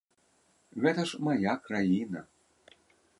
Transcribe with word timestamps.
Гэта 0.85 1.05
ж 1.11 1.19
мая 1.27 1.53
краіна. 1.67 2.25